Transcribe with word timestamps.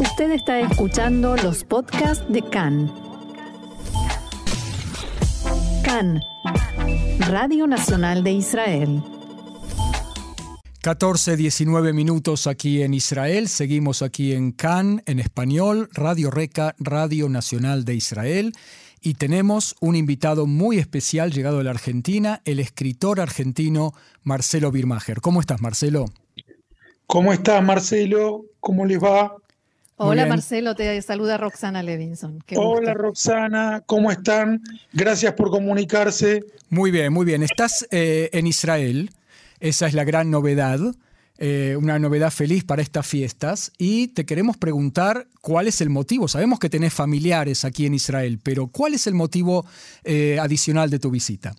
Usted 0.00 0.32
está 0.32 0.58
escuchando 0.58 1.36
los 1.36 1.62
podcasts 1.62 2.24
de 2.28 2.42
CAN. 2.42 2.92
CAN, 5.84 6.20
Radio 7.28 7.68
Nacional 7.68 8.24
de 8.24 8.32
Israel. 8.32 9.02
14, 10.82 11.36
19 11.36 11.92
minutos 11.92 12.48
aquí 12.48 12.82
en 12.82 12.92
Israel. 12.92 13.48
Seguimos 13.48 14.02
aquí 14.02 14.32
en 14.32 14.50
CAN, 14.50 15.02
en 15.06 15.20
español, 15.20 15.88
Radio 15.92 16.32
Reca, 16.32 16.74
Radio 16.78 17.28
Nacional 17.28 17.84
de 17.84 17.94
Israel. 17.94 18.52
Y 19.00 19.14
tenemos 19.14 19.76
un 19.80 19.94
invitado 19.94 20.46
muy 20.46 20.78
especial 20.78 21.30
llegado 21.30 21.58
de 21.58 21.64
la 21.64 21.70
Argentina, 21.70 22.42
el 22.44 22.58
escritor 22.58 23.20
argentino 23.20 23.92
Marcelo 24.24 24.72
Birmacher. 24.72 25.20
¿Cómo 25.20 25.40
estás, 25.40 25.60
Marcelo? 25.60 26.06
¿Cómo 27.06 27.32
estás, 27.32 27.62
Marcelo? 27.62 28.46
¿Cómo 28.58 28.86
les 28.86 28.98
va? 28.98 29.36
Hola 29.96 30.26
Marcelo, 30.26 30.74
te 30.74 31.00
saluda 31.02 31.36
Roxana 31.36 31.82
Levinson. 31.82 32.42
Hola 32.56 32.94
Roxana, 32.94 33.82
¿cómo 33.86 34.10
están? 34.10 34.60
Gracias 34.92 35.34
por 35.34 35.50
comunicarse. 35.50 36.44
Muy 36.68 36.90
bien, 36.90 37.12
muy 37.12 37.24
bien. 37.24 37.44
Estás 37.44 37.86
eh, 37.92 38.28
en 38.32 38.48
Israel, 38.48 39.10
esa 39.60 39.86
es 39.86 39.94
la 39.94 40.02
gran 40.02 40.32
novedad, 40.32 40.80
eh, 41.38 41.76
una 41.78 42.00
novedad 42.00 42.32
feliz 42.32 42.64
para 42.64 42.82
estas 42.82 43.06
fiestas 43.06 43.70
y 43.78 44.08
te 44.08 44.26
queremos 44.26 44.56
preguntar 44.56 45.28
cuál 45.40 45.68
es 45.68 45.80
el 45.80 45.90
motivo. 45.90 46.26
Sabemos 46.26 46.58
que 46.58 46.68
tenés 46.68 46.92
familiares 46.92 47.64
aquí 47.64 47.86
en 47.86 47.94
Israel, 47.94 48.40
pero 48.42 48.66
¿cuál 48.66 48.94
es 48.94 49.06
el 49.06 49.14
motivo 49.14 49.64
eh, 50.02 50.38
adicional 50.40 50.90
de 50.90 50.98
tu 50.98 51.10
visita? 51.10 51.54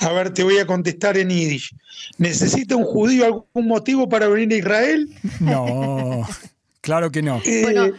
A 0.00 0.12
ver, 0.12 0.34
te 0.34 0.42
voy 0.42 0.58
a 0.58 0.66
contestar 0.66 1.16
en 1.16 1.30
Yiddish. 1.30 1.74
¿Necesita 2.18 2.76
un 2.76 2.84
judío 2.84 3.24
algún 3.24 3.68
motivo 3.68 4.06
para 4.06 4.28
venir 4.28 4.52
a 4.52 4.58
Israel? 4.58 5.08
No. 5.40 6.26
Claro 6.86 7.10
que 7.10 7.20
no. 7.20 7.42
Eh, 7.44 7.62
bueno, 7.62 7.90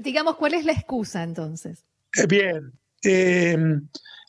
digamos, 0.00 0.34
¿cuál 0.34 0.54
es 0.54 0.64
la 0.64 0.72
excusa 0.72 1.22
entonces? 1.22 1.84
Eh, 2.16 2.26
bien, 2.26 2.72
eh, 3.04 3.56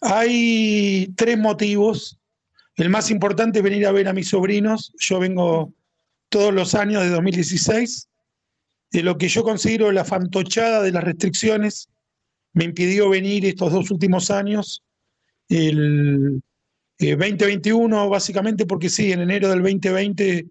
hay 0.02 1.12
tres 1.18 1.40
motivos. 1.40 2.20
El 2.76 2.92
más 2.92 3.10
importante 3.10 3.60
es 3.60 3.64
venir 3.64 3.88
a 3.88 3.92
ver 3.92 4.08
a 4.08 4.14
mis 4.14 4.30
sobrinos. 4.30 4.94
Yo 5.00 5.20
vengo 5.20 5.74
todos 6.30 6.54
los 6.54 6.76
años 6.76 7.02
de 7.02 7.10
2016. 7.10 8.08
De 8.92 9.02
lo 9.02 9.18
que 9.18 9.28
yo 9.28 9.42
considero 9.42 9.92
la 9.92 10.06
fantochada 10.06 10.84
de 10.84 10.92
las 10.92 11.04
restricciones 11.04 11.90
me 12.54 12.66
impidió 12.66 13.10
venir 13.10 13.44
estos 13.44 13.74
dos 13.74 13.90
últimos 13.90 14.30
años. 14.30 14.84
El 15.50 16.44
2021, 17.00 18.08
básicamente, 18.08 18.68
porque 18.68 18.90
sí, 18.90 19.12
en 19.12 19.22
enero 19.22 19.50
del 19.50 19.64
2020 19.64 20.46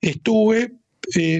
estuve, 0.00 0.72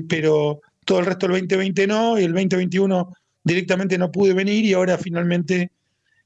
pero 0.09 0.61
todo 0.89 1.00
el 1.00 1.06
resto 1.06 1.28
del 1.28 1.42
2020 1.42 1.86
no, 1.86 2.19
y 2.19 2.25
el 2.25 2.33
2021 2.33 3.14
directamente 3.44 3.98
no 3.98 4.11
pude 4.11 4.33
venir 4.33 4.64
y 4.64 4.72
ahora 4.72 4.97
finalmente 4.97 5.70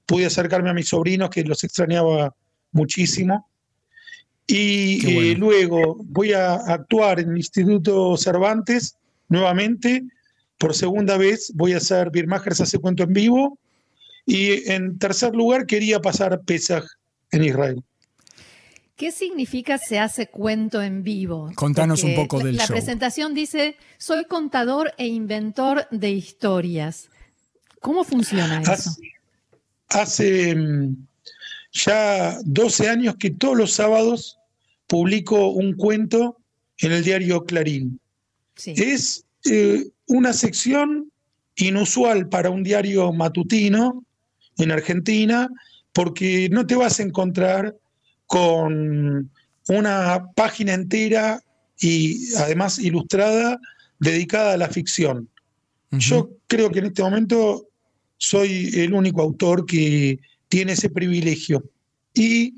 pude 0.06 0.26
acercarme 0.26 0.70
a 0.70 0.72
mis 0.72 0.88
sobrinos 0.88 1.30
que 1.30 1.42
los 1.42 1.64
extrañaba 1.64 2.32
muchísimo. 2.70 3.48
Y 4.46 5.04
eh, 5.04 5.34
luego 5.34 5.96
voy 6.04 6.32
a 6.32 6.54
actuar 6.54 7.18
en 7.18 7.30
el 7.30 7.38
Instituto 7.38 8.16
Cervantes 8.16 8.96
nuevamente. 9.28 10.04
Por 10.58 10.76
segunda 10.76 11.16
vez 11.16 11.50
voy 11.56 11.72
a 11.72 11.78
hacer 11.78 12.10
Birmagers 12.12 12.60
hace 12.60 12.78
cuento 12.78 13.02
en 13.02 13.12
vivo. 13.14 13.58
Y 14.26 14.70
en 14.70 14.96
tercer 14.96 15.34
lugar 15.34 15.66
quería 15.66 16.00
pasar 16.00 16.40
Pesach 16.42 16.84
en 17.32 17.42
Israel. 17.42 17.82
¿Qué 18.96 19.10
significa 19.10 19.78
se 19.78 19.98
hace 19.98 20.28
cuento 20.28 20.82
en 20.82 21.02
vivo? 21.02 21.50
Contanos 21.54 22.04
un 22.04 22.14
poco 22.14 22.38
del 22.38 22.56
la, 22.56 22.66
show. 22.66 22.76
La 22.76 22.80
presentación 22.80 23.34
dice, 23.34 23.76
soy 23.98 24.24
contador 24.26 24.92
e 24.98 25.06
inventor 25.06 25.88
de 25.90 26.10
historias. 26.10 27.08
¿Cómo 27.80 28.04
funciona 28.04 28.60
eso? 28.62 28.90
Hace, 29.88 30.54
mm, 30.54 30.96
ya 31.72 32.38
12 32.44 32.88
años 32.88 33.16
que 33.18 33.30
todos 33.30 33.56
los 33.56 33.72
sábados 33.72 34.38
publico 34.86 35.48
un 35.48 35.74
cuento 35.74 36.38
en 36.78 36.92
el 36.92 37.02
diario 37.02 37.44
Clarín. 37.44 37.98
Es 38.64 39.24
eh, 39.50 39.88
una 40.06 40.32
sección 40.32 41.10
inusual 41.56 42.28
para 42.28 42.50
un 42.50 42.62
diario 42.62 43.12
matutino 43.12 44.04
en 44.58 44.70
Argentina 44.70 45.48
porque 45.92 46.48
no 46.50 46.66
te 46.66 46.74
vas 46.74 47.00
a 47.00 47.02
encontrar 47.02 47.74
con 48.32 49.30
una 49.68 50.26
página 50.34 50.72
entera 50.72 51.42
y 51.78 52.34
además 52.36 52.78
ilustrada 52.78 53.60
dedicada 53.98 54.54
a 54.54 54.56
la 54.56 54.68
ficción. 54.68 55.28
Yo 55.90 56.30
creo 56.46 56.70
que 56.70 56.78
en 56.78 56.86
este 56.86 57.02
momento 57.02 57.68
soy 58.16 58.70
el 58.72 58.94
único 58.94 59.20
autor 59.20 59.66
que 59.66 60.18
tiene 60.48 60.72
ese 60.72 60.88
privilegio. 60.88 61.62
Y 62.14 62.54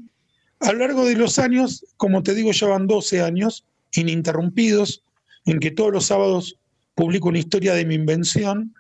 a 0.61 0.71
lo 0.71 0.79
largo 0.79 1.07
de 1.07 1.17
los 1.17 1.41
años, 1.41 1.85
como 1.97 2.23
te 2.23 2.37
digo, 2.37 2.53
ya 2.53 2.69
van 2.69 2.87
12 2.87 3.21
años 3.21 3.65
ininterrumpidos, 3.97 5.03
en 5.45 5.59
que 5.59 5.73
todos 5.73 5.93
los 5.93 6.07
sábados 6.07 6.57
publico 6.95 7.31
una 7.31 7.41
historia 7.41 7.75
de 7.75 7.85
mi 7.85 7.97
invención, 7.97 8.73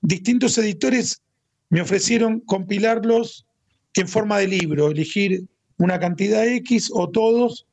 distintos 0.00 0.56
editores 0.58 1.22
me 1.70 1.80
ofrecieron 1.80 2.38
compilarlos 2.38 3.46
en 3.94 4.06
forma 4.06 4.38
de 4.38 4.46
libro, 4.46 4.92
elegir 4.92 5.44
una 5.78 5.98
cantidad 5.98 6.46
X 6.46 6.90
o 6.92 7.10
todos 7.10 7.66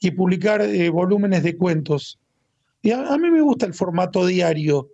y 0.00 0.10
publicar 0.12 0.62
eh, 0.62 0.88
volúmenes 0.88 1.42
de 1.42 1.56
cuentos. 1.56 2.18
Y 2.82 2.92
a, 2.92 3.16
mí 3.18 3.30
me 3.30 3.42
gusta 3.42 3.66
el 3.66 3.74
formato 3.74 4.24
diario, 4.26 4.88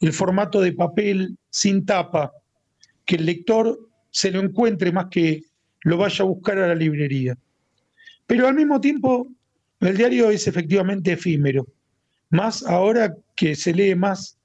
el 0.00 0.12
formato 0.12 0.60
de 0.60 0.72
papel 0.72 1.36
sin 1.48 1.86
tapa, 1.86 2.32
que 3.06 3.16
el 3.16 3.26
lector 3.26 3.78
se 4.10 4.30
lo 4.30 4.40
encuentre 4.40 4.92
más 4.92 5.06
que 5.10 5.42
lo 5.84 5.96
vaya 5.96 6.22
a 6.22 6.28
buscar 6.28 6.58
a 6.58 6.68
la 6.68 6.74
librería. 6.74 7.36
Pero 8.26 8.46
al 8.46 8.54
mismo 8.54 8.80
tiempo, 8.80 9.28
el 9.80 9.96
diario 9.96 10.30
es 10.30 10.46
efectivamente 10.46 11.12
efímero, 11.12 11.66
más 12.30 12.64
ahora 12.64 13.16
que 13.34 13.56
se 13.56 13.72
lee 13.72 13.94
más 13.94 14.36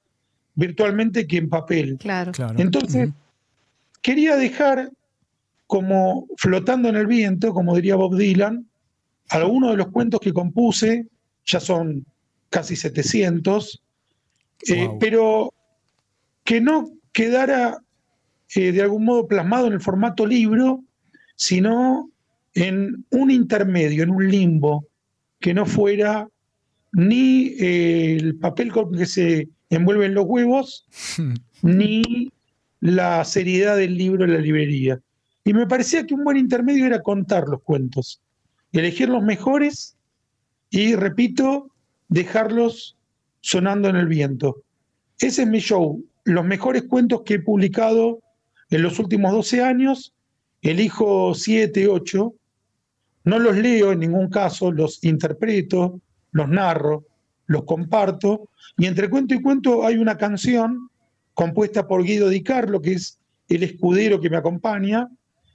virtualmente 0.54 1.26
que 1.26 1.36
en 1.36 1.48
papel. 1.48 1.98
Claro. 1.98 2.32
claro. 2.32 2.58
Entonces, 2.58 3.10
quería 4.02 4.36
dejar 4.36 4.90
como 5.68 6.26
flotando 6.38 6.88
en 6.88 6.96
el 6.96 7.06
viento, 7.06 7.52
como 7.52 7.76
diría 7.76 7.94
Bob 7.94 8.16
Dylan, 8.16 8.66
algunos 9.28 9.72
de 9.72 9.76
los 9.76 9.88
cuentos 9.88 10.18
que 10.18 10.32
compuse, 10.32 11.06
ya 11.44 11.60
son 11.60 12.06
casi 12.48 12.74
700, 12.74 13.82
eh, 14.66 14.88
pero 14.98 15.52
que 16.42 16.62
no 16.62 16.90
quedara 17.12 17.82
eh, 18.54 18.72
de 18.72 18.80
algún 18.80 19.04
modo 19.04 19.28
plasmado 19.28 19.66
en 19.66 19.74
el 19.74 19.82
formato 19.82 20.26
libro, 20.26 20.82
sino 21.36 22.10
en 22.54 23.04
un 23.10 23.30
intermedio, 23.30 24.02
en 24.02 24.10
un 24.10 24.26
limbo, 24.26 24.86
que 25.38 25.52
no 25.52 25.66
fuera 25.66 26.28
ni 26.92 27.48
eh, 27.60 28.16
el 28.16 28.36
papel 28.36 28.72
con 28.72 28.92
que 28.92 29.04
se 29.04 29.48
envuelven 29.68 30.14
los 30.14 30.24
huevos, 30.24 30.86
ni 31.62 32.32
la 32.80 33.22
seriedad 33.26 33.76
del 33.76 33.98
libro 33.98 34.24
en 34.24 34.32
la 34.32 34.40
librería. 34.40 34.98
Y 35.48 35.54
me 35.54 35.66
parecía 35.66 36.06
que 36.06 36.12
un 36.12 36.24
buen 36.24 36.36
intermedio 36.36 36.84
era 36.84 37.00
contar 37.00 37.48
los 37.48 37.62
cuentos, 37.62 38.20
elegir 38.70 39.08
los 39.08 39.22
mejores 39.22 39.96
y, 40.68 40.94
repito, 40.94 41.70
dejarlos 42.06 42.98
sonando 43.40 43.88
en 43.88 43.96
el 43.96 44.08
viento. 44.08 44.62
Ese 45.18 45.44
es 45.44 45.48
mi 45.48 45.60
show, 45.60 46.04
los 46.24 46.44
mejores 46.44 46.82
cuentos 46.82 47.22
que 47.22 47.36
he 47.36 47.38
publicado 47.38 48.20
en 48.68 48.82
los 48.82 48.98
últimos 48.98 49.32
12 49.32 49.62
años, 49.62 50.12
elijo 50.60 51.32
7, 51.34 51.88
8, 51.88 52.34
no 53.24 53.38
los 53.38 53.56
leo 53.56 53.92
en 53.92 54.00
ningún 54.00 54.28
caso, 54.28 54.70
los 54.70 55.02
interpreto, 55.02 55.98
los 56.30 56.48
narro, 56.50 57.06
los 57.46 57.64
comparto, 57.64 58.50
y 58.76 58.84
entre 58.84 59.08
cuento 59.08 59.32
y 59.32 59.40
cuento 59.40 59.86
hay 59.86 59.96
una 59.96 60.18
canción 60.18 60.90
compuesta 61.32 61.88
por 61.88 62.04
Guido 62.04 62.28
Di 62.28 62.42
Carlo, 62.42 62.82
que 62.82 62.92
es 62.92 63.18
el 63.48 63.62
escudero 63.62 64.20
que 64.20 64.28
me 64.28 64.36
acompaña, 64.36 65.08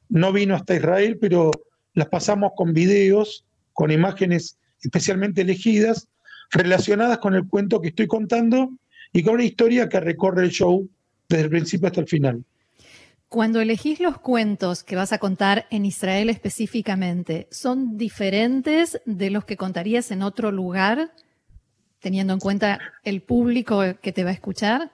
no 0.10 0.32
vino 0.32 0.56
hasta 0.56 0.76
Israel, 0.76 1.18
pero 1.20 1.52
las 1.94 2.08
pasamos 2.08 2.52
con 2.56 2.74
videos, 2.74 3.46
con 3.74 3.92
imágenes 3.92 4.58
especialmente 4.82 5.42
elegidas, 5.42 6.08
relacionadas 6.52 7.18
con 7.20 7.36
el 7.36 7.48
cuento 7.48 7.82
que 7.82 7.90
estoy 7.90 8.08
contando 8.08 8.70
y 9.12 9.24
con 9.24 9.36
una 9.36 9.44
historia 9.44 9.90
que 9.90 10.00
recorre 10.00 10.44
el 10.44 10.52
show 10.52 10.90
desde 11.30 11.44
el 11.46 11.50
principio 11.50 11.88
hasta 11.88 12.02
el 12.02 12.08
final. 12.08 12.44
Cuando 13.30 13.62
elegís 13.62 14.00
los 14.00 14.20
cuentos 14.20 14.84
que 14.84 14.96
vas 14.96 15.12
a 15.12 15.18
contar 15.18 15.66
en 15.72 15.86
Israel 15.86 16.30
específicamente, 16.30 17.48
¿son 17.50 17.98
diferentes 17.98 19.02
de 19.06 19.32
los 19.32 19.44
que 19.46 19.58
contarías 19.58 20.12
en 20.12 20.22
otro 20.22 20.52
lugar, 20.52 21.12
teniendo 22.00 22.34
en 22.34 22.40
cuenta 22.40 22.80
el 23.04 23.24
público 23.24 23.82
que 24.02 24.12
te 24.12 24.24
va 24.24 24.30
a 24.30 24.34
escuchar? 24.34 24.92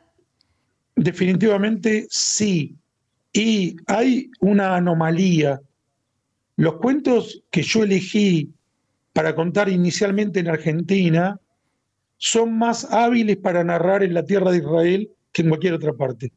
Definitivamente 0.96 2.08
sí. 2.10 2.79
Y 3.34 3.76
hay 3.88 4.32
una 4.40 4.76
anomalía. 4.76 5.62
Los 6.56 6.76
cuentos 6.76 7.44
que 7.52 7.62
yo 7.62 7.84
elegí 7.84 8.52
para 9.14 9.36
contar 9.36 9.70
inicialmente 9.70 10.40
en 10.40 10.50
Argentina 10.50 11.40
son 12.18 12.58
más 12.58 12.86
hábiles 12.92 13.38
para 13.38 13.64
narrar 13.64 14.04
en 14.04 14.14
la 14.14 14.26
tierra 14.26 14.52
de 14.52 14.58
Israel 14.58 15.10
que 15.32 15.42
en 15.42 15.50
cualquier 15.50 15.74
otra 15.74 15.94
parte. 15.94 16.32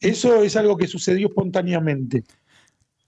Eso 0.00 0.42
es 0.42 0.56
algo 0.56 0.76
que 0.76 0.86
sucedió 0.86 1.28
espontáneamente. 1.28 2.24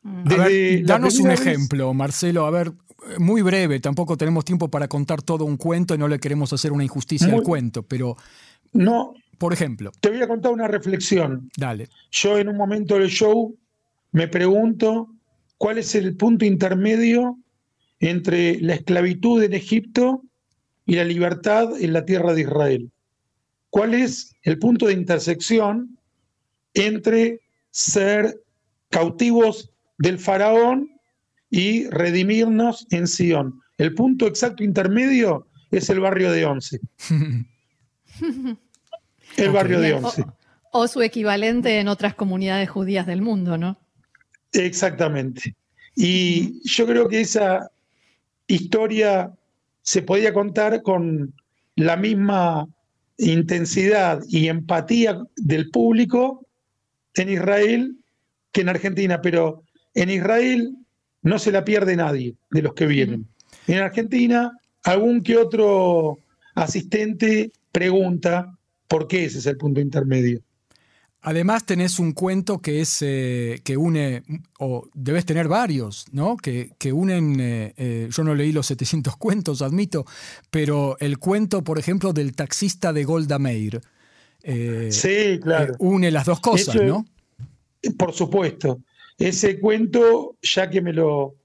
Mm. 0.02 0.84
danos 0.84 1.18
un 1.20 1.30
ejemplo, 1.30 1.92
Marcelo. 1.92 2.46
A 2.46 2.50
ver, 2.50 2.72
muy 3.18 3.42
breve, 3.42 3.80
tampoco 3.80 4.16
tenemos 4.16 4.44
tiempo 4.44 4.68
para 4.68 4.88
contar 4.88 5.22
todo 5.22 5.44
un 5.44 5.56
cuento 5.56 5.94
y 5.94 5.98
no 5.98 6.08
le 6.08 6.18
queremos 6.18 6.52
hacer 6.52 6.72
una 6.72 6.84
injusticia 6.84 7.32
al 7.32 7.42
cuento, 7.42 7.82
pero. 7.82 8.16
No. 8.72 9.14
Por 9.40 9.54
ejemplo. 9.54 9.90
Te 10.00 10.10
voy 10.10 10.20
a 10.20 10.28
contar 10.28 10.52
una 10.52 10.68
reflexión. 10.68 11.50
Dale. 11.56 11.88
Yo 12.10 12.36
en 12.36 12.50
un 12.50 12.58
momento 12.58 12.98
del 12.98 13.08
show 13.08 13.56
me 14.12 14.28
pregunto 14.28 15.08
cuál 15.56 15.78
es 15.78 15.94
el 15.94 16.14
punto 16.14 16.44
intermedio 16.44 17.38
entre 18.00 18.60
la 18.60 18.74
esclavitud 18.74 19.42
en 19.42 19.54
Egipto 19.54 20.22
y 20.84 20.96
la 20.96 21.04
libertad 21.04 21.80
en 21.80 21.94
la 21.94 22.04
tierra 22.04 22.34
de 22.34 22.42
Israel. 22.42 22.90
¿Cuál 23.70 23.94
es 23.94 24.36
el 24.42 24.58
punto 24.58 24.88
de 24.88 24.92
intersección 24.92 25.96
entre 26.74 27.40
ser 27.70 28.42
cautivos 28.90 29.70
del 29.96 30.18
faraón 30.18 30.90
y 31.48 31.88
redimirnos 31.88 32.86
en 32.90 33.06
Sion? 33.06 33.58
El 33.78 33.94
punto 33.94 34.26
exacto 34.26 34.62
intermedio 34.62 35.46
es 35.70 35.88
el 35.88 36.00
barrio 36.00 36.30
de 36.30 36.44
Once. 36.44 36.78
el 39.36 39.50
barrio 39.50 39.80
de 39.80 39.94
Once. 39.94 40.24
O, 40.72 40.86
su 40.86 41.02
equivalente 41.02 41.80
en 41.80 41.88
otras 41.88 42.14
comunidades 42.14 42.70
judías 42.70 43.06
del 43.06 43.22
mundo, 43.22 43.58
¿no? 43.58 43.78
Exactamente. 44.52 45.54
Y 45.96 46.60
yo 46.68 46.86
creo 46.86 47.08
que 47.08 47.20
esa 47.22 47.70
historia 48.46 49.32
se 49.82 50.02
podía 50.02 50.32
contar 50.32 50.82
con 50.82 51.34
la 51.76 51.96
misma 51.96 52.68
intensidad 53.18 54.20
y 54.28 54.48
empatía 54.48 55.20
del 55.36 55.70
público 55.70 56.46
en 57.14 57.30
Israel 57.30 57.96
que 58.52 58.62
en 58.62 58.68
Argentina, 58.68 59.20
pero 59.20 59.62
en 59.94 60.10
Israel 60.10 60.76
no 61.22 61.38
se 61.38 61.52
la 61.52 61.64
pierde 61.64 61.96
nadie 61.96 62.34
de 62.50 62.62
los 62.62 62.74
que 62.74 62.86
vienen. 62.86 63.26
En 63.66 63.78
Argentina, 63.78 64.52
algún 64.84 65.22
que 65.22 65.36
otro 65.36 66.18
asistente 66.54 67.52
pregunta 67.72 68.56
por 68.90 69.06
qué 69.06 69.24
ese 69.24 69.38
es 69.38 69.46
el 69.46 69.56
punto 69.56 69.80
intermedio. 69.80 70.42
Además 71.22 71.64
tenés 71.64 72.00
un 72.00 72.12
cuento 72.12 72.58
que 72.58 72.80
es 72.80 73.02
eh, 73.02 73.60
que 73.62 73.76
une, 73.76 74.22
o 74.58 74.88
debes 74.94 75.24
tener 75.24 75.46
varios, 75.48 76.06
¿no? 76.12 76.36
Que, 76.36 76.72
que 76.76 76.92
unen, 76.92 77.38
eh, 77.38 77.72
eh, 77.76 78.08
yo 78.10 78.24
no 78.24 78.34
leí 78.34 78.52
los 78.52 78.66
700 78.66 79.16
cuentos, 79.16 79.62
admito, 79.62 80.06
pero 80.50 80.96
el 80.98 81.18
cuento, 81.18 81.62
por 81.62 81.78
ejemplo, 81.78 82.12
del 82.12 82.34
taxista 82.34 82.92
de 82.92 83.04
Golda 83.04 83.38
Meir. 83.38 83.80
sí, 84.42 85.38
claro. 85.40 85.74
une 85.78 86.10
las 86.10 86.26
dos 86.26 86.40
cosas, 86.40 86.74
¿no? 86.74 87.04
Por 87.96 88.12
supuesto. 88.12 88.80
Ese 89.18 89.60
cuento, 89.60 90.36
ya 90.42 90.68
que 90.68 90.80
me 90.80 90.92
lo 90.92 91.36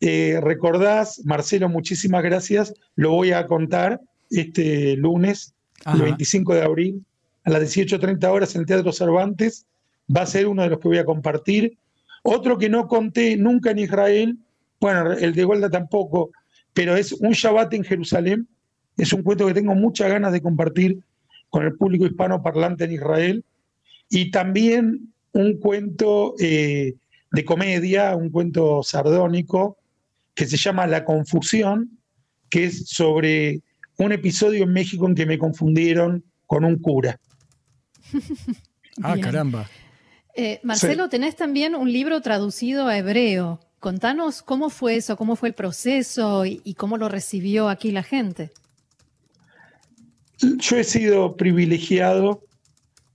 recordás, 0.00 1.20
Marcelo, 1.24 1.68
muchísimas 1.68 2.24
gracias, 2.24 2.74
lo 2.96 3.10
voy 3.10 3.32
a 3.32 3.46
contar 3.46 4.00
este 4.30 4.96
lunes, 4.96 5.54
el 5.86 6.02
25 6.02 6.54
de 6.54 6.62
abril, 6.62 7.04
a 7.44 7.50
las 7.50 7.62
18.30 7.62 8.24
horas 8.30 8.54
en 8.54 8.62
el 8.62 8.66
Teatro 8.66 8.92
Cervantes. 8.92 9.66
Va 10.14 10.22
a 10.22 10.26
ser 10.26 10.46
uno 10.46 10.62
de 10.62 10.70
los 10.70 10.78
que 10.78 10.88
voy 10.88 10.98
a 10.98 11.04
compartir. 11.04 11.76
Otro 12.22 12.58
que 12.58 12.68
no 12.68 12.88
conté 12.88 13.36
nunca 13.36 13.70
en 13.70 13.78
Israel, 13.78 14.38
bueno, 14.80 15.12
el 15.12 15.34
de 15.34 15.44
Golda 15.44 15.70
tampoco, 15.70 16.30
pero 16.72 16.96
es 16.96 17.12
un 17.12 17.32
Shabbat 17.32 17.74
en 17.74 17.84
Jerusalén. 17.84 18.48
Es 18.96 19.12
un 19.12 19.22
cuento 19.22 19.46
que 19.46 19.54
tengo 19.54 19.74
muchas 19.74 20.08
ganas 20.10 20.32
de 20.32 20.42
compartir 20.42 20.98
con 21.50 21.64
el 21.64 21.74
público 21.76 22.06
hispano 22.06 22.42
parlante 22.42 22.84
en 22.84 22.92
Israel. 22.92 23.44
Y 24.10 24.30
también 24.30 25.12
un 25.32 25.58
cuento 25.58 26.34
eh, 26.40 26.94
de 27.30 27.44
comedia, 27.44 28.16
un 28.16 28.30
cuento 28.30 28.82
sardónico, 28.82 29.78
que 30.34 30.46
se 30.46 30.56
llama 30.56 30.86
La 30.86 31.04
Confusión, 31.04 31.98
que 32.48 32.64
es 32.64 32.88
sobre 32.88 33.60
un 33.98 34.12
episodio 34.12 34.64
en 34.64 34.72
México 34.72 35.06
en 35.06 35.14
que 35.14 35.26
me 35.26 35.38
confundieron 35.38 36.24
con 36.46 36.64
un 36.64 36.78
cura. 36.78 37.20
ah, 39.02 39.16
caramba. 39.20 39.68
Eh, 40.34 40.60
Marcelo, 40.62 41.08
tenés 41.08 41.36
también 41.36 41.74
un 41.74 41.92
libro 41.92 42.20
traducido 42.20 42.86
a 42.86 42.96
hebreo. 42.96 43.60
Contanos 43.80 44.42
cómo 44.42 44.70
fue 44.70 44.96
eso, 44.96 45.16
cómo 45.16 45.36
fue 45.36 45.48
el 45.48 45.54
proceso 45.54 46.46
y, 46.46 46.74
cómo 46.74 46.96
lo 46.96 47.08
recibió 47.08 47.68
aquí 47.68 47.90
la 47.90 48.02
gente. 48.02 48.50
Yo 50.40 50.76
he 50.76 50.84
sido 50.84 51.36
privilegiado 51.36 52.44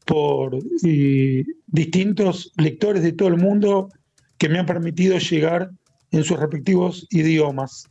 por 0.06 0.58
eh, 0.86 1.46
distintos 1.68 2.52
lectores 2.58 3.04
de 3.04 3.14
todo 3.14 3.30
el 3.30 3.38
mundo 3.38 3.90
que 4.38 4.50
me 4.50 4.60
han 4.60 4.66
permitido 4.66 5.18
llegar 5.18 5.70
en 6.12 6.24
sus 6.24 6.38
respectivos 6.38 7.08
idiomas. 7.10 7.88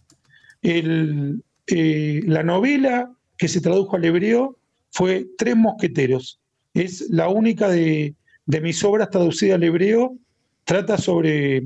Eh, 1.67 2.23
la 2.27 2.43
novela 2.43 3.13
que 3.37 3.49
se 3.49 3.61
tradujo 3.61 3.97
al 3.97 4.05
hebreo 4.05 4.59
fue 4.91 5.27
Tres 5.39 5.57
Mosqueteros, 5.57 6.41
es 6.75 7.09
la 7.11 7.29
única 7.29 7.69
de, 7.69 8.15
mis 8.47 8.83
obras 8.85 9.11
traducida 9.11 9.57
al 9.57 9.65
hebreo. 9.65 10.17
Trata 10.65 10.97
sobre 10.99 11.65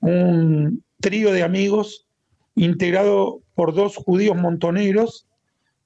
un 0.00 0.82
trío 1.00 1.32
de 1.32 1.42
amigos 1.42 2.06
integrado 2.56 3.42
por 3.54 3.74
dos 3.74 3.96
judíos 3.96 4.36
montoneros. 4.36 5.26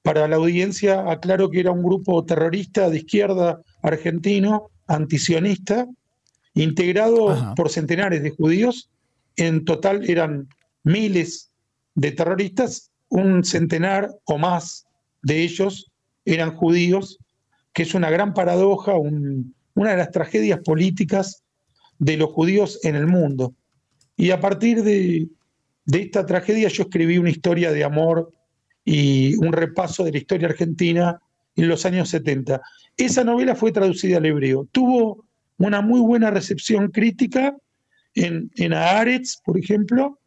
Para 0.01 0.27
la 0.27 0.35
audiencia 0.35 1.11
aclaro 1.11 1.49
que 1.49 1.59
era 1.59 1.71
un 1.71 1.83
grupo 1.83 2.23
terrorista 2.25 2.89
de 2.89 2.97
izquierda 2.97 3.61
argentino, 3.81 4.69
antisionista, 4.87 5.87
integrado 6.53 7.53
por 7.55 7.69
centenares 7.69 8.21
de 8.21 8.31
judíos. 8.31 8.89
En 9.35 9.65
total 9.65 10.09
eran 10.09 10.47
miles 10.83 11.51
de 11.95 12.11
terroristas, 12.11 12.91
un 13.09 13.43
centenar 13.43 14.09
o 14.25 14.37
más 14.37 14.85
de 15.21 15.41
ellos 15.41 15.91
eran 16.25 16.55
judíos 16.55 17.19
que 17.75 17.83
es 17.83 17.93
una 17.93 18.09
gran 18.09 18.33
paradoja, 18.33 18.93
una 18.95 19.91
de 19.91 19.97
las 19.97 20.11
tragedias 20.11 20.61
políticas 20.61 21.43
de 21.99 22.15
los 22.15 22.31
judíos 22.31 22.79
en 22.83 22.95
el 22.95 23.05
mundo. 23.05 23.53
Y 24.15 24.31
a 24.31 24.39
partir 24.39 24.81
de, 24.81 25.27
esta 25.91 26.25
tragedia 26.25 26.69
yo 26.69 26.83
escribí 26.83 27.17
una 27.17 27.29
historia 27.29 27.73
de 27.73 27.83
amor 27.83 28.31
y 28.85 29.35
un 29.45 29.51
repaso 29.51 30.05
de 30.05 30.13
la 30.13 30.19
historia 30.19 30.47
argentina 30.47 31.19
en 31.57 31.67
los 31.67 31.85
años 31.85 32.07
70. 32.09 32.61
Esa 32.95 33.25
novela 33.25 33.55
fue 33.55 33.73
traducida 33.73 34.17
al 34.17 34.25
hebreo. 34.25 34.69
Tuvo 34.71 35.25
una 35.57 35.81
muy 35.81 35.99
buena 35.99 36.31
recepción 36.31 36.91
crítica 36.91 37.57
en, 38.13 38.49
en 38.55 38.73
Haaretz, 38.73 39.41
por 39.43 39.57
ejemplo, 39.57 40.17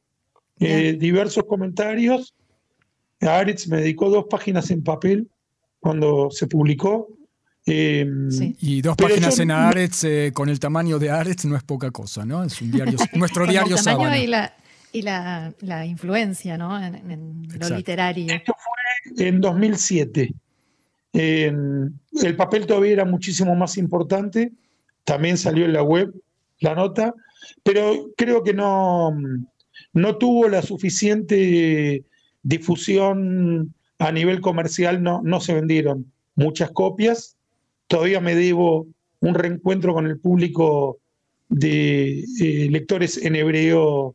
eh, 0.60 0.96
diversos 0.98 1.44
comentarios. 1.44 2.34
Haaretz 3.20 3.66
me 3.68 3.78
dedicó 3.78 4.10
dos 4.10 4.26
páginas 4.30 4.70
en 4.70 4.82
papel 4.82 5.28
cuando 5.80 6.30
se 6.30 6.46
publicó 6.46 7.08
Em, 7.70 8.30
y 8.60 8.80
dos 8.80 8.96
páginas 8.96 9.38
en 9.40 9.50
Aretz 9.50 10.04
eh, 10.04 10.30
con 10.32 10.48
el 10.48 10.58
tamaño 10.58 10.98
de 10.98 11.10
Aretz 11.10 11.44
no 11.44 11.54
es 11.54 11.62
poca 11.62 11.90
cosa, 11.90 12.24
¿no? 12.24 12.42
Es 12.42 12.60
un 12.62 12.70
diario, 12.70 12.96
nuestro 13.14 13.46
diario 13.46 13.76
el 13.76 13.84
tamaño 13.84 14.16
y 14.16 14.26
la, 14.26 14.54
y 14.90 15.02
la, 15.02 15.84
influencia, 15.86 16.56
¿no? 16.56 16.82
En, 16.82 17.46
lo 17.60 17.76
literario. 17.76 18.32
Esto 18.32 18.54
fue 18.56 19.26
en 19.26 19.40
2007. 19.40 20.32
el 21.12 22.36
papel 22.36 22.66
todavía 22.66 22.92
era 22.92 23.04
muchísimo 23.04 23.54
más 23.54 23.76
importante. 23.76 24.52
También 25.04 25.36
salió 25.36 25.66
en 25.66 25.74
la 25.74 25.82
web 25.82 26.10
la 26.60 26.74
nota, 26.74 27.14
pero 27.62 28.08
creo 28.16 28.42
que 28.42 28.54
no, 28.54 29.14
no 29.92 30.16
tuvo 30.16 30.48
la 30.48 30.62
suficiente 30.62 32.04
difusión 32.48 33.74
a 33.98 34.12
nivel 34.12 34.40
comercial, 34.40 35.02
no, 35.02 35.20
no 35.22 35.40
se 35.40 35.54
vendieron 35.54 36.12
muchas 36.34 36.70
copias 36.70 37.38
todavía 37.88 38.20
me 38.20 38.36
debo 38.36 38.86
un 39.20 39.34
reencuentro 39.34 39.92
con 39.92 40.06
el 40.06 40.20
público 40.20 40.98
de 41.48 42.20
eh, 42.40 42.68
lectores 42.70 43.16
en 43.16 43.34
hebreo 43.34 44.14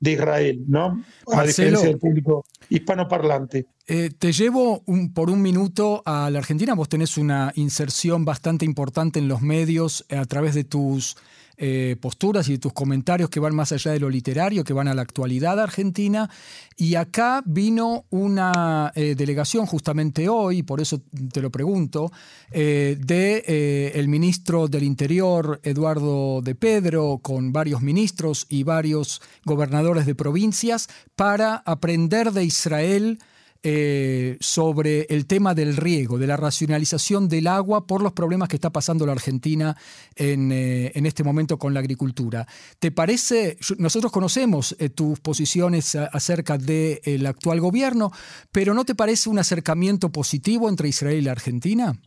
de 0.00 0.12
Israel, 0.12 0.64
¿no? 0.68 1.02
A 1.32 1.42
diferencia 1.42 1.88
del 1.88 1.98
público 1.98 2.46
hispanoparlante. 2.70 3.66
Eh, 3.88 4.10
te 4.16 4.32
llevo 4.32 4.84
por 5.12 5.28
un 5.28 5.42
minuto 5.42 6.02
a 6.06 6.30
la 6.30 6.38
Argentina. 6.38 6.74
Vos 6.74 6.88
tenés 6.88 7.18
una 7.18 7.52
inserción 7.56 8.24
bastante 8.24 8.64
importante 8.64 9.18
en 9.18 9.26
los 9.26 9.42
medios 9.42 10.06
a 10.08 10.24
través 10.24 10.54
de 10.54 10.62
tus 10.62 11.16
eh, 11.60 11.96
posturas 12.00 12.48
y 12.48 12.58
tus 12.58 12.72
comentarios 12.72 13.30
que 13.30 13.40
van 13.40 13.52
más 13.52 13.72
allá 13.72 13.90
de 13.90 13.98
lo 13.98 14.08
literario, 14.08 14.62
que 14.62 14.72
van 14.72 14.86
a 14.86 14.94
la 14.94 15.02
actualidad 15.02 15.58
argentina. 15.58 16.30
Y 16.76 16.94
acá 16.94 17.42
vino 17.44 18.04
una 18.10 18.92
eh, 18.94 19.16
delegación 19.16 19.66
justamente 19.66 20.28
hoy, 20.28 20.62
por 20.62 20.80
eso 20.80 21.02
te 21.32 21.42
lo 21.42 21.50
pregunto, 21.50 22.12
eh, 22.52 22.96
de 23.00 23.90
el 23.94 24.06
ministro 24.06 24.68
del 24.68 24.84
Interior, 24.84 25.58
Eduardo 25.64 26.42
de 26.42 26.54
Pedro, 26.54 27.18
con 27.20 27.52
varios 27.52 27.82
ministros 27.82 28.46
y 28.48 28.62
varios 28.62 29.20
gobernadores 29.44 30.06
de 30.06 30.14
provincias, 30.14 30.88
para 31.16 31.56
aprender 31.56 32.30
de 32.30 32.44
Israel 32.44 33.18
eh, 33.64 34.36
sobre 34.38 35.06
el 35.10 35.26
tema 35.26 35.52
del 35.52 35.76
riego, 35.76 36.16
de 36.16 36.28
la 36.28 36.36
racionalización 36.36 37.28
del 37.28 37.48
agua 37.48 37.88
por 37.88 38.02
los 38.02 38.12
problemas 38.12 38.48
que 38.48 38.54
está 38.54 38.70
pasando 38.70 39.04
la 39.04 39.10
Argentina 39.10 39.76
en, 40.14 40.52
eh, 40.52 40.92
este 40.94 41.24
momento 41.24 41.58
con 41.58 41.74
la 41.74 41.80
agricultura. 41.80 42.46
¿Te 42.78 42.92
parece, 42.92 43.58
nosotros 43.78 44.12
conocemos 44.12 44.76
eh, 44.78 44.90
tus 44.90 45.18
posiciones 45.18 45.96
acerca 45.96 46.56
del 46.56 47.26
actual 47.26 47.60
gobierno, 47.60 48.12
pero 48.52 48.74
¿no 48.74 48.84
te 48.84 48.94
parece 48.94 49.28
un 49.28 49.40
acercamiento 49.40 50.10
positivo 50.10 50.68
entre 50.68 50.88
Israel 50.88 51.18
y 51.18 51.22
la 51.22 51.32
Argentina? 51.32 52.00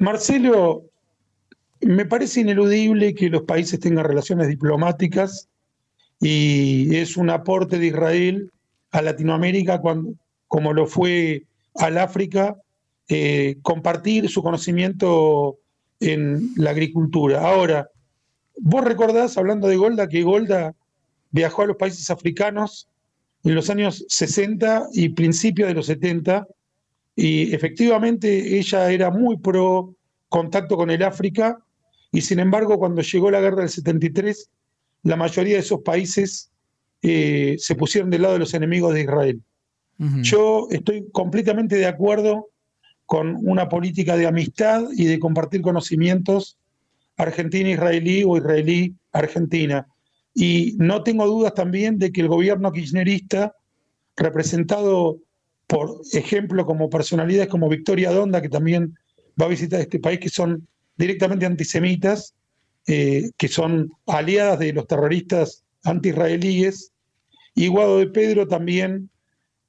Marcelo, 0.00 0.86
me 1.82 2.04
parece 2.04 2.40
ineludible 2.40 3.14
que 3.14 3.30
los 3.30 3.42
países 3.42 3.78
tengan 3.78 4.06
relaciones 4.06 4.48
diplomáticas 4.48 5.48
y 6.20 6.96
es 6.96 7.16
un 7.16 7.30
aporte 7.30 7.78
de 7.78 7.86
Israel 7.86 8.50
a 8.90 9.02
Latinoamérica 9.02 9.80
cuando, 9.80 10.14
como 10.52 10.74
lo 10.74 10.86
fue 10.86 11.46
al 11.76 11.96
África, 11.96 12.58
eh, 13.08 13.56
compartir 13.62 14.28
su 14.28 14.42
conocimiento 14.42 15.56
en 15.98 16.50
la 16.56 16.72
agricultura. 16.72 17.40
Ahora, 17.40 17.88
vos 18.58 18.84
recordás, 18.84 19.38
hablando 19.38 19.66
de 19.66 19.76
Golda, 19.76 20.10
que 20.10 20.22
Golda 20.22 20.74
viajó 21.30 21.62
a 21.62 21.66
los 21.68 21.78
países 21.78 22.10
africanos 22.10 22.86
en 23.44 23.54
los 23.54 23.70
años 23.70 24.04
60 24.10 24.88
y 24.92 25.08
principios 25.08 25.68
de 25.68 25.74
los 25.74 25.86
70, 25.86 26.46
y 27.16 27.54
efectivamente 27.54 28.58
ella 28.58 28.92
era 28.92 29.10
muy 29.10 29.38
pro 29.38 29.94
contacto 30.28 30.76
con 30.76 30.90
el 30.90 31.02
África, 31.02 31.64
y 32.10 32.20
sin 32.20 32.40
embargo 32.40 32.78
cuando 32.78 33.00
llegó 33.00 33.30
la 33.30 33.40
guerra 33.40 33.60
del 33.60 33.70
73, 33.70 34.50
la 35.04 35.16
mayoría 35.16 35.54
de 35.54 35.60
esos 35.60 35.80
países 35.80 36.50
eh, 37.00 37.56
se 37.58 37.74
pusieron 37.74 38.10
del 38.10 38.20
lado 38.20 38.34
de 38.34 38.40
los 38.40 38.52
enemigos 38.52 38.92
de 38.92 39.00
Israel. 39.00 39.42
Yo 40.22 40.66
estoy 40.70 41.08
completamente 41.12 41.76
de 41.76 41.86
acuerdo 41.86 42.48
con 43.06 43.36
una 43.42 43.68
política 43.68 44.16
de 44.16 44.26
amistad 44.26 44.84
y 44.96 45.04
de 45.04 45.20
compartir 45.20 45.62
conocimientos 45.62 46.58
argentina-israelí 47.16 48.24
o 48.24 48.36
israelí-argentina. 48.36 49.86
Y 50.34 50.74
no 50.78 51.02
tengo 51.02 51.26
dudas 51.26 51.54
también 51.54 51.98
de 51.98 52.10
que 52.10 52.22
el 52.22 52.28
gobierno 52.28 52.72
kirchnerista, 52.72 53.54
representado 54.16 55.18
por 55.66 56.00
ejemplo 56.12 56.66
como 56.66 56.90
personalidades 56.90 57.48
como 57.48 57.68
Victoria 57.68 58.10
Donda, 58.10 58.42
que 58.42 58.48
también 58.48 58.94
va 59.40 59.46
a 59.46 59.50
visitar 59.50 59.80
este 59.80 60.00
país, 60.00 60.18
que 60.18 60.28
son 60.28 60.66
directamente 60.96 61.46
antisemitas, 61.46 62.34
eh, 62.86 63.30
que 63.36 63.48
son 63.48 63.92
aliadas 64.06 64.58
de 64.58 64.72
los 64.72 64.86
terroristas 64.86 65.62
anti-israelíes, 65.84 66.92
y 67.54 67.68
Guado 67.68 67.98
de 67.98 68.08
Pedro 68.08 68.48
también 68.48 69.10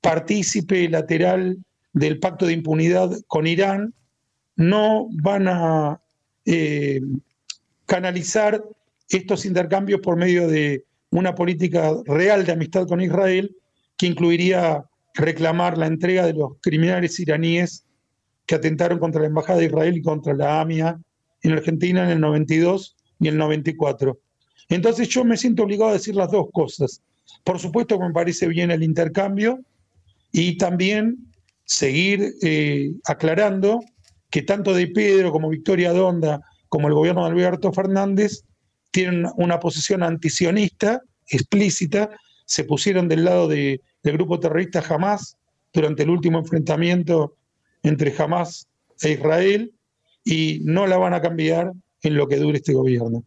partícipe 0.03 0.89
lateral 0.89 1.57
del 1.93 2.19
pacto 2.19 2.45
de 2.45 2.53
impunidad 2.53 3.09
con 3.27 3.47
Irán, 3.47 3.93
no 4.57 5.07
van 5.23 5.47
a 5.47 6.01
eh, 6.45 6.99
canalizar 7.85 8.61
estos 9.07 9.45
intercambios 9.45 10.01
por 10.01 10.17
medio 10.17 10.47
de 10.49 10.83
una 11.09 11.33
política 11.33 11.93
real 12.05 12.45
de 12.45 12.51
amistad 12.51 12.85
con 12.85 12.99
Israel 12.99 13.55
que 13.95 14.07
incluiría 14.07 14.83
reclamar 15.13 15.77
la 15.77 15.87
entrega 15.87 16.25
de 16.25 16.33
los 16.33 16.53
criminales 16.61 17.17
iraníes 17.19 17.85
que 18.45 18.55
atentaron 18.55 18.99
contra 18.99 19.21
la 19.21 19.27
Embajada 19.27 19.59
de 19.59 19.67
Israel 19.67 19.95
y 19.95 20.01
contra 20.01 20.33
la 20.33 20.59
AMIA 20.59 20.99
en 21.43 21.51
Argentina 21.53 22.03
en 22.03 22.09
el 22.09 22.19
92 22.19 22.97
y 23.21 23.29
el 23.29 23.37
94. 23.37 24.19
Entonces 24.67 25.07
yo 25.07 25.23
me 25.23 25.37
siento 25.37 25.63
obligado 25.63 25.91
a 25.91 25.93
decir 25.93 26.15
las 26.15 26.29
dos 26.29 26.47
cosas. 26.51 27.01
Por 27.45 27.57
supuesto 27.57 27.97
que 27.97 28.05
me 28.05 28.13
parece 28.13 28.47
bien 28.47 28.69
el 28.69 28.83
intercambio 28.83 29.63
y 30.33 30.57
también 30.57 31.31
seguir 31.63 32.33
eh, 32.41 32.91
aclarando 33.05 33.79
que 34.29 34.41
tanto 34.41 34.73
de 34.73 34.87
Pedro 34.87 35.31
como 35.31 35.47
Victoria 35.47 35.93
Donda 35.93 36.41
como 36.67 36.87
el 36.87 36.95
gobierno 36.95 37.23
de 37.23 37.31
Alberto 37.31 37.71
Fernández 37.71 38.43
tienen 38.91 39.27
una 39.37 39.59
posición 39.59 40.03
antisionista 40.03 41.01
explícita, 41.27 42.09
se 42.45 42.63
pusieron 42.63 43.07
del 43.07 43.23
lado 43.23 43.47
del 43.47 43.79
grupo 44.03 44.39
terrorista 44.39 44.83
Hamas 44.89 45.37
durante 45.71 46.03
el 46.03 46.09
último 46.09 46.39
enfrentamiento 46.39 47.35
entre 47.83 48.13
Hamas 48.17 48.67
e 49.01 49.11
Israel 49.11 49.71
y 50.23 50.61
no 50.63 50.87
la 50.87 50.97
van 50.97 51.13
a 51.13 51.21
cambiar 51.21 51.71
en 52.01 52.15
lo 52.15 52.27
que 52.27 52.37
dure 52.37 52.57
este 52.57 52.73
gobierno. 52.73 53.23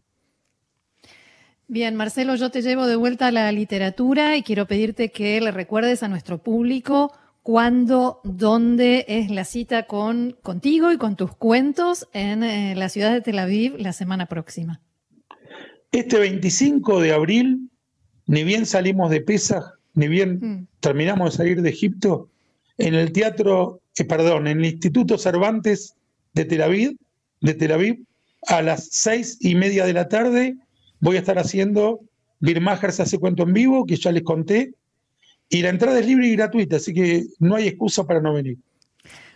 Bien, 1.69 1.95
Marcelo, 1.95 2.35
yo 2.35 2.49
te 2.49 2.61
llevo 2.61 2.87
de 2.87 2.95
vuelta 2.95 3.27
a 3.27 3.31
la 3.31 3.51
literatura 3.51 4.37
y 4.37 4.43
quiero 4.43 4.67
pedirte 4.67 5.11
que 5.11 5.41
le 5.41 5.51
recuerdes 5.51 6.01
a 6.01 6.07
nuestro 6.07 6.37
público 6.37 7.11
cuándo, 7.43 8.21
dónde 8.23 9.03
es 9.09 9.29
la 9.29 9.43
cita 9.43 9.83
con, 9.83 10.37
contigo 10.41 10.93
y 10.93 10.97
con 10.97 11.17
tus 11.17 11.35
cuentos 11.35 12.07
en 12.13 12.43
eh, 12.43 12.73
la 12.75 12.87
ciudad 12.87 13.11
de 13.11 13.19
Tel 13.19 13.39
Aviv 13.39 13.75
la 13.79 13.91
semana 13.91 14.27
próxima. 14.27 14.79
Este 15.91 16.17
25 16.17 17.01
de 17.01 17.11
abril, 17.11 17.69
ni 18.27 18.45
bien 18.45 18.65
salimos 18.65 19.09
de 19.09 19.19
Pesach, 19.19 19.65
ni 19.93 20.07
bien 20.07 20.39
mm. 20.39 20.67
terminamos 20.79 21.31
de 21.31 21.37
salir 21.37 21.61
de 21.61 21.69
Egipto, 21.69 22.29
en 22.77 22.95
el 22.95 23.11
teatro, 23.11 23.81
eh, 23.97 24.05
perdón, 24.05 24.47
en 24.47 24.59
el 24.59 24.65
Instituto 24.67 25.17
Cervantes 25.17 25.95
de 26.33 26.45
Tel 26.45 26.61
Aviv, 26.61 26.97
de 27.41 27.53
Tel 27.55 27.73
Aviv, 27.73 28.05
a 28.47 28.61
las 28.61 28.87
seis 28.89 29.37
y 29.41 29.55
media 29.55 29.85
de 29.85 29.93
la 29.93 30.07
tarde 30.07 30.55
voy 30.99 31.15
a 31.15 31.19
estar 31.19 31.37
haciendo 31.37 32.01
Birmacher 32.39 32.91
se 32.91 33.03
hace 33.03 33.17
cuento 33.17 33.43
en 33.43 33.53
vivo, 33.53 33.85
que 33.85 33.95
ya 33.95 34.11
les 34.11 34.23
conté, 34.23 34.73
y 35.49 35.61
la 35.61 35.69
entrada 35.69 35.99
es 35.99 36.05
libre 36.05 36.27
y 36.27 36.35
gratuita, 36.35 36.77
así 36.77 36.93
que 36.93 37.25
no 37.39 37.55
hay 37.55 37.67
excusa 37.67 38.05
para 38.05 38.21
no 38.21 38.33
venir. 38.33 38.57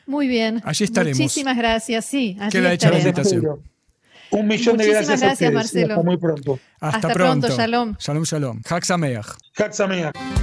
Muy 0.05 0.27
bien. 0.27 0.61
Allí 0.65 0.83
estaremos. 0.83 1.19
Muchísimas 1.19 1.57
gracias. 1.57 2.05
Sí, 2.05 2.35
allí 2.39 2.51
Queda 2.51 2.73
hecha 2.73 2.91
la 2.91 2.99
invitación. 2.99 3.61
Un 4.31 4.47
millón 4.47 4.77
de 4.77 4.87
gracias, 4.87 5.21
gracias 5.21 5.49
a 5.49 5.53
Marcelo. 5.53 5.93
Hasta 5.93 6.03
muy 6.03 6.17
pronto. 6.17 6.59
Hasta, 6.79 7.09
pronto. 7.13 7.47
Shalom. 7.49 7.95
Shalom, 7.99 8.23
shalom. 8.23 8.61
Hak 8.67 8.83
Sameach. 8.83 9.27
Hak 9.57 9.73
Sameach. 9.73 10.40